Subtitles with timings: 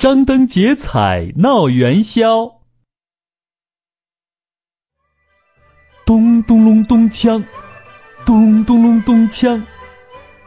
[0.00, 2.50] 张灯结彩闹元宵。
[6.06, 7.44] 咚咚隆咚锵，
[8.24, 9.62] 咚咚隆咚锵，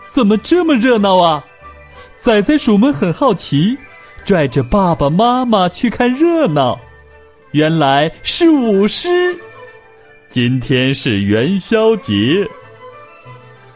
[0.09, 1.45] 怎么这么热闹啊？
[2.17, 3.77] 仔仔鼠们很好奇，
[4.25, 6.79] 拽着爸爸妈妈去看热闹。
[7.51, 9.37] 原来是舞狮，
[10.29, 12.43] 今天是元宵节。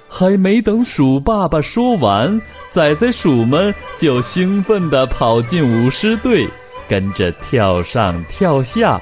[0.10, 6.48] 还没等鼠爸爸说完，仔仔鼠们就兴奋地跑进舞狮队，
[6.88, 9.00] 跟着跳上跳下。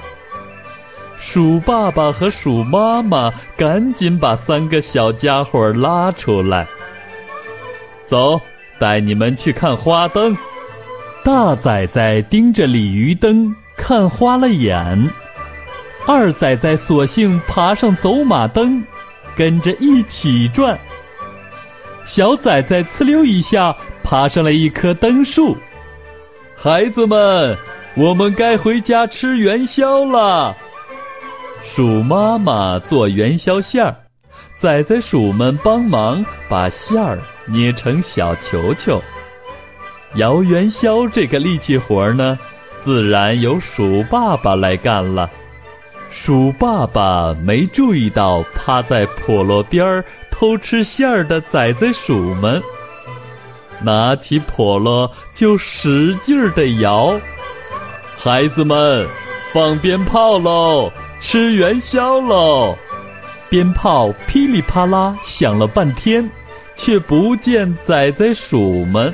[1.17, 6.67] 鼠爸爸和鼠妈妈赶紧把三个小家伙拉出来，
[8.05, 8.39] 走，
[8.77, 10.35] 带你们去看花灯。
[11.23, 15.09] 大仔仔盯着鲤鱼灯看花了眼，
[16.05, 18.83] 二仔仔索性爬上走马灯，
[19.35, 20.77] 跟着一起转。
[22.05, 25.57] 小崽崽呲溜一下爬上了一棵灯树。
[26.55, 27.57] 孩子们，
[27.95, 30.55] 我们该回家吃元宵了。
[31.63, 33.95] 鼠妈妈做元宵馅儿，
[34.57, 39.01] 崽崽鼠们帮忙把馅儿捏成小球球。
[40.15, 42.37] 摇元宵这个力气活儿呢，
[42.79, 45.29] 自然由鼠爸爸来干了。
[46.09, 50.05] 鼠爸爸没注意到趴在笸箩边儿
[50.37, 52.61] 偷吃馅儿的仔仔鼠们，
[53.81, 57.17] 拿起笸箩就使劲儿地摇。
[58.17, 59.07] 孩子们，
[59.53, 60.91] 放鞭炮喽！
[61.21, 62.75] 吃元宵喽！
[63.49, 66.29] 鞭炮噼里啪啦响了半天，
[66.75, 69.13] 却不见仔仔鼠们。